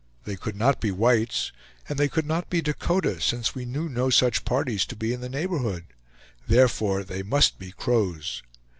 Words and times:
They 0.25 0.35
could 0.35 0.55
not 0.55 0.81
be 0.81 0.89
whites, 0.89 1.51
and 1.87 1.99
they 1.99 2.07
could 2.09 2.25
not 2.25 2.49
be 2.49 2.59
Dakota, 2.59 3.21
since 3.21 3.53
we 3.53 3.65
knew 3.65 3.87
no 3.87 4.09
such 4.09 4.45
parties 4.45 4.83
to 4.87 4.95
be 4.95 5.13
in 5.13 5.21
the 5.21 5.29
neighborhood; 5.29 5.85
therefore 6.47 7.03
they 7.03 7.21
must 7.21 7.59
be 7.59 7.71
Crows. 7.71 8.41